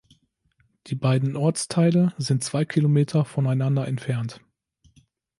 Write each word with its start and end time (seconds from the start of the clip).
Die 0.87 0.95
beiden 0.95 1.35
Ortsteile 1.35 2.11
sind 2.17 2.43
zwei 2.43 2.65
Kilometer 2.65 3.23
voneinander 3.23 3.87
entfernt. 3.87 4.41